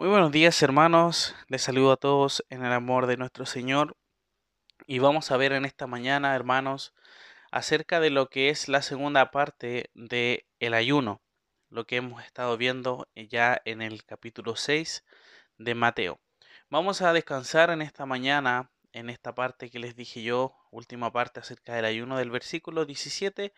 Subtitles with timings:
[0.00, 3.98] Muy buenos días hermanos, les saludo a todos en el amor de nuestro Señor
[4.86, 6.94] y vamos a ver en esta mañana hermanos
[7.52, 11.20] acerca de lo que es la segunda parte de el ayuno,
[11.68, 15.04] lo que hemos estado viendo ya en el capítulo 6
[15.58, 16.18] de Mateo.
[16.70, 21.40] Vamos a descansar en esta mañana en esta parte que les dije yo, última parte
[21.40, 23.52] acerca del ayuno del versículo 17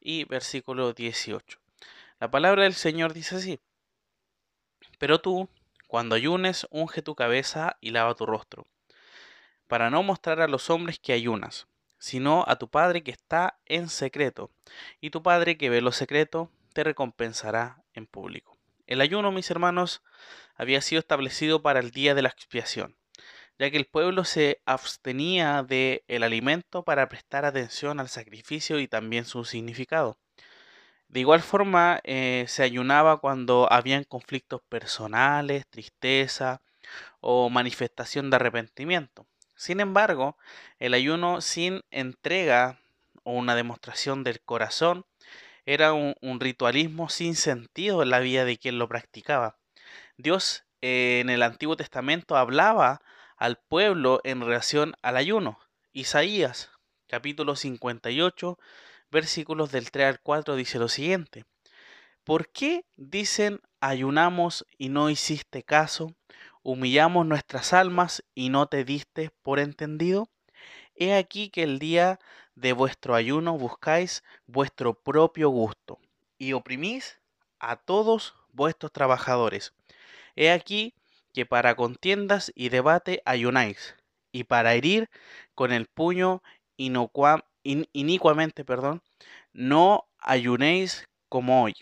[0.00, 1.60] y versículo 18.
[2.18, 3.60] La palabra del Señor dice así,
[4.98, 5.48] pero tú,
[5.94, 8.66] cuando ayunes, unge tu cabeza y lava tu rostro,
[9.68, 13.88] para no mostrar a los hombres que ayunas, sino a tu Padre que está en
[13.88, 14.50] secreto,
[15.00, 18.58] y tu Padre que ve lo secreto te recompensará en público.
[18.88, 20.02] El ayuno, mis hermanos,
[20.56, 22.96] había sido establecido para el día de la expiación
[23.56, 28.88] ya que el pueblo se abstenía del el alimento para prestar atención al sacrificio y
[28.88, 30.18] también su significado.
[31.14, 36.60] De igual forma, eh, se ayunaba cuando habían conflictos personales, tristeza
[37.20, 39.24] o manifestación de arrepentimiento.
[39.54, 40.36] Sin embargo,
[40.80, 42.80] el ayuno sin entrega
[43.22, 45.06] o una demostración del corazón
[45.66, 49.56] era un, ritualismo sin sentido en la vida de quien lo practicaba.
[50.16, 53.02] Dios eh, en el Antiguo Testamento hablaba
[53.36, 55.60] al pueblo en relación al ayuno.
[55.92, 56.72] Isaías
[57.06, 58.58] capítulo 58
[59.14, 61.44] versículos del 3 al 4 dice lo siguiente.
[62.24, 66.12] ¿Por qué dicen ayunamos y no hiciste caso?
[66.64, 70.28] Humillamos nuestras almas y no te diste por entendido.
[70.96, 72.18] He aquí que el día
[72.56, 76.00] de vuestro ayuno buscáis vuestro propio gusto
[76.36, 77.20] y oprimís
[77.60, 79.74] a todos vuestros trabajadores.
[80.34, 80.92] He aquí
[81.32, 83.94] que para contiendas y debate ayunáis,
[84.32, 85.08] y para herir
[85.54, 86.42] con el puño
[87.64, 89.02] inicuamente, perdón,
[89.52, 91.74] no ayunéis como hoy,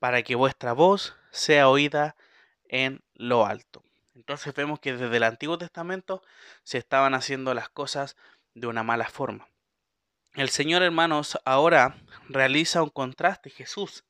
[0.00, 2.16] para que vuestra voz sea oída
[2.68, 3.84] en lo alto.
[4.14, 6.22] Entonces vemos que desde el Antiguo Testamento
[6.64, 8.16] se estaban haciendo las cosas
[8.54, 9.48] de una mala forma.
[10.34, 11.96] El Señor, hermanos, ahora
[12.28, 14.04] realiza un contraste, Jesús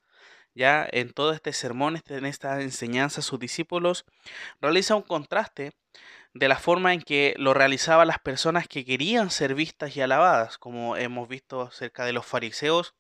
[0.55, 4.05] ya en todo este sermón, este, en esta enseñanza, sus discípulos
[4.61, 5.73] realiza un contraste
[6.35, 10.59] de la forma en que lo realizaban las personas que querían ser vistas y alabadas,
[10.59, 12.95] como hemos visto cerca de los fariseos,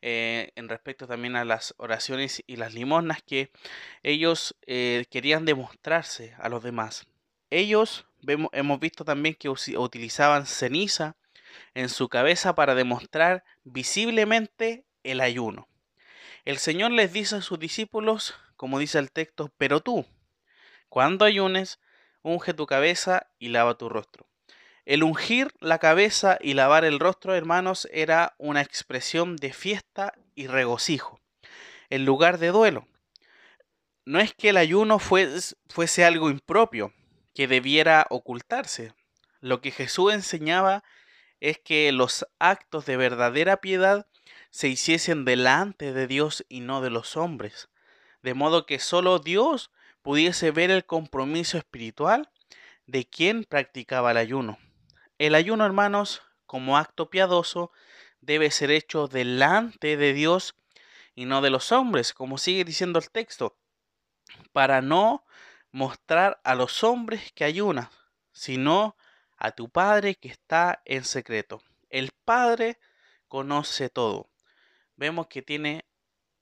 [0.00, 3.50] eh, en respecto también a las oraciones y las limosnas, que
[4.02, 7.06] ellos eh, querían demostrarse a los demás.
[7.50, 11.16] Ellos vemos, hemos visto también que utilizaban ceniza
[11.74, 15.68] en su cabeza para demostrar visiblemente el ayuno.
[16.44, 20.04] El Señor les dice a sus discípulos, como dice el texto, pero tú,
[20.90, 21.80] cuando ayunes,
[22.22, 24.26] unge tu cabeza y lava tu rostro.
[24.84, 30.46] El ungir la cabeza y lavar el rostro, hermanos, era una expresión de fiesta y
[30.46, 31.18] regocijo,
[31.88, 32.86] en lugar de duelo.
[34.04, 36.92] No es que el ayuno fuese algo impropio,
[37.34, 38.92] que debiera ocultarse.
[39.40, 40.84] Lo que Jesús enseñaba
[41.40, 44.06] es que los actos de verdadera piedad
[44.54, 47.68] se hiciesen delante de Dios y no de los hombres,
[48.22, 52.30] de modo que solo Dios pudiese ver el compromiso espiritual
[52.86, 54.60] de quien practicaba el ayuno.
[55.18, 57.72] El ayuno, hermanos, como acto piadoso,
[58.20, 60.54] debe ser hecho delante de Dios
[61.16, 63.58] y no de los hombres, como sigue diciendo el texto,
[64.52, 65.24] para no
[65.72, 67.88] mostrar a los hombres que ayunas,
[68.30, 68.96] sino
[69.36, 71.60] a tu Padre que está en secreto.
[71.90, 72.78] El Padre
[73.26, 74.30] conoce todo
[74.96, 75.84] vemos que tiene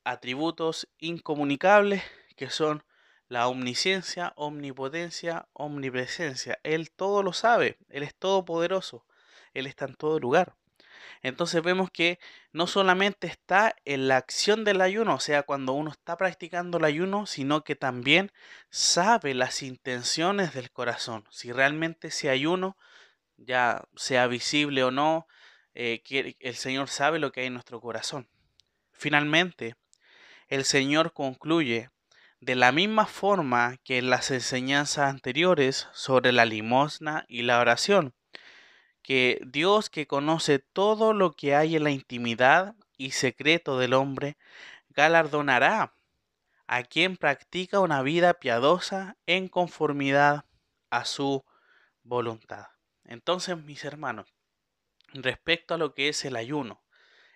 [0.05, 2.03] atributos incomunicables
[2.37, 2.85] que son
[3.29, 6.59] la omnisciencia, omnipotencia, omnipresencia.
[6.65, 9.07] Él todo lo sabe, Él es todopoderoso,
[9.55, 10.55] Él está en todo lugar.
[11.23, 12.19] Entonces vemos que
[12.53, 16.85] no solamente está en la acción del ayuno, o sea, cuando uno está practicando el
[16.85, 18.33] ayuno, sino que también
[18.71, 21.25] sabe las intenciones del corazón.
[21.31, 22.77] Si realmente ese ayuno,
[23.37, 25.27] ya sea visible o no,
[25.75, 26.03] eh,
[26.41, 28.29] el Señor sabe lo que hay en nuestro corazón.
[28.93, 29.75] Finalmente,
[30.49, 31.91] el Señor concluye
[32.41, 38.15] de la misma forma que en las enseñanzas anteriores sobre la limosna y la oración,
[39.03, 44.37] que Dios que conoce todo lo que hay en la intimidad y secreto del hombre,
[44.91, 45.95] galardonará
[46.67, 50.45] a quien practica una vida piadosa en conformidad
[50.91, 51.45] a su
[52.03, 52.67] voluntad.
[53.05, 54.27] Entonces, mis hermanos,
[55.13, 56.83] respecto a lo que es el ayuno,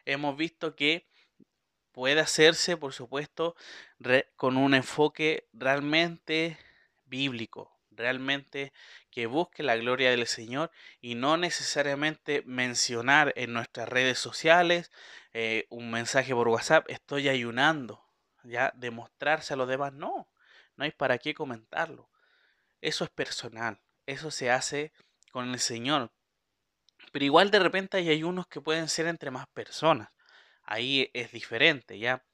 [0.04, 1.06] hemos visto que
[1.96, 3.56] puede hacerse, por supuesto,
[4.36, 6.58] con un enfoque realmente
[7.06, 8.74] bíblico, realmente
[9.10, 10.70] que busque la gloria del Señor
[11.00, 14.92] y no necesariamente mencionar en nuestras redes sociales
[15.32, 18.04] eh, un mensaje por WhatsApp, estoy ayunando,
[18.44, 20.28] ya demostrarse a los demás, no.
[20.76, 22.10] no hay para qué comentarlo.
[22.82, 24.92] Eso es personal, eso se hace
[25.32, 26.12] con el Señor.
[27.10, 30.10] Pero igual de repente hay ayunos que pueden ser entre más personas.
[30.66, 32.24] Ahí es diferente, ¿ya?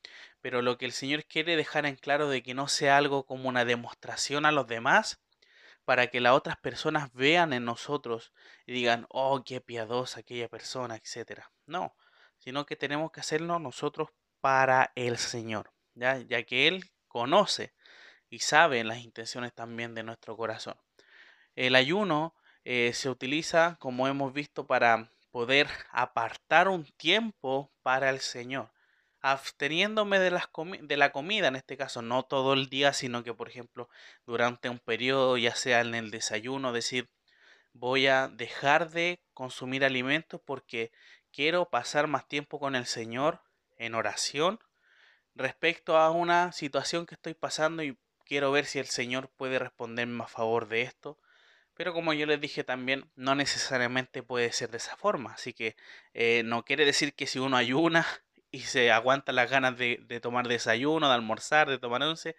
[0.41, 3.49] Pero lo que el Señor quiere dejar en claro de que no sea algo como
[3.49, 5.21] una demostración a los demás,
[5.85, 8.33] para que las otras personas vean en nosotros
[8.67, 11.43] y digan, oh, qué piadosa aquella persona, etc.
[11.67, 11.97] No,
[12.39, 16.19] sino que tenemos que hacerlo nosotros para el Señor, ¿ya?
[16.19, 17.75] ya que Él conoce
[18.31, 20.77] y sabe las intenciones también de nuestro corazón.
[21.55, 28.21] El ayuno eh, se utiliza, como hemos visto, para poder apartar un tiempo para el
[28.21, 28.71] Señor
[29.23, 30.49] absteniéndome de, las
[30.83, 33.89] de la comida, en este caso, no todo el día, sino que, por ejemplo,
[34.27, 37.09] durante un periodo, ya sea en el desayuno, decir,
[37.73, 40.91] voy a dejar de consumir alimentos porque
[41.33, 43.41] quiero pasar más tiempo con el Señor
[43.77, 44.59] en oración
[45.35, 47.97] respecto a una situación que estoy pasando y
[48.27, 51.19] quiero ver si el Señor puede responderme a favor de esto.
[51.83, 55.33] Pero como yo les dije también, no necesariamente puede ser de esa forma.
[55.33, 55.75] Así que
[56.15, 58.07] eh, no quiere decir que si uno ayuna
[58.53, 62.37] y se aguanta las ganas de, tomar desayuno, de almorzar, de tomar once,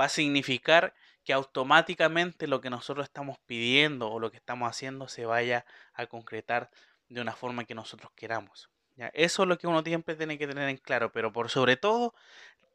[0.00, 0.94] va a significar
[1.24, 6.06] que automáticamente lo que nosotros estamos pidiendo o lo que estamos haciendo se vaya a
[6.06, 6.70] concretar
[7.10, 8.70] de una forma que nosotros queramos.
[8.96, 9.08] ¿ya?
[9.08, 12.14] Eso es lo que uno siempre tiene que tener en claro, pero por sobre todo,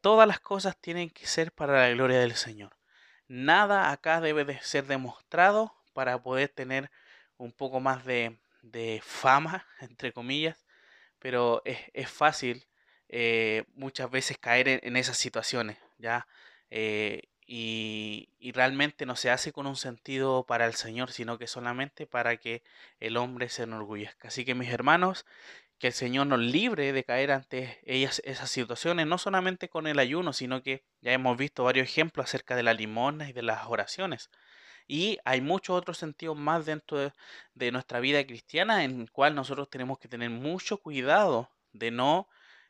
[0.02, 2.76] todas las cosas tienen que ser para la gloria del Señor.
[3.26, 6.90] Nada acá debe de ser demostrado para poder tener
[7.38, 10.66] un poco más de, de fama, entre comillas,
[11.18, 12.66] pero es, fácil
[13.08, 16.26] eh, muchas veces caer en, esas situaciones, ¿ya?
[16.70, 22.06] Eh, y, realmente no se hace con un sentido para el Señor, sino que solamente
[22.06, 22.62] para que
[23.00, 24.28] el hombre se enorgullezca.
[24.28, 25.24] Así que mis hermanos,
[25.78, 29.98] que el Señor nos libre de caer ante ellas, esas situaciones, no solamente con el
[29.98, 33.66] ayuno, sino que ya hemos visto varios ejemplos acerca de la limosna y de las
[33.66, 34.30] oraciones.
[34.86, 37.12] Y hay muchos otros sentidos más dentro
[37.54, 42.28] de, nuestra vida cristiana en el cual nosotros tenemos que tener mucho cuidado de no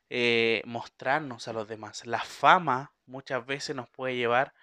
[0.09, 2.07] eh, mostrarnos a los demás.
[2.07, 4.55] La fama muchas veces nos puede llevar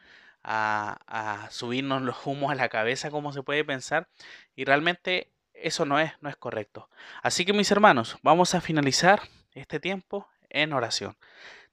[0.44, 4.10] a, a, subirnos los humos a la cabeza, como se puede pensar,
[4.56, 6.90] y realmente eso no es, no es correcto.
[7.22, 9.22] Así que mis hermanos, vamos a finalizar
[9.54, 11.18] este tiempo en oración.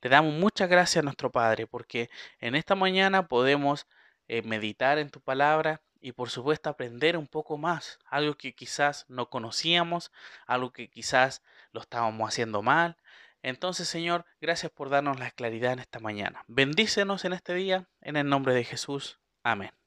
[0.00, 2.08] Te damos muchas gracias a nuestro Padre, porque
[2.40, 3.86] en esta mañana podemos
[4.32, 9.04] eh, meditar en tu palabra y por supuesto aprender un poco más, algo que quizás
[9.08, 10.12] no conocíamos,
[10.46, 11.42] algo que quizás
[11.72, 12.96] lo estábamos haciendo mal.
[13.42, 16.44] Entonces, Señor, gracias por darnos la claridad en esta mañana.
[16.46, 19.18] Bendícenos en este día, en el nombre de Jesús.
[19.42, 19.79] Amén.